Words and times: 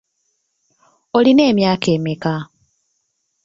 Olina 1.17 1.43
emyaka 1.51 1.87
emmeka? 1.95 2.35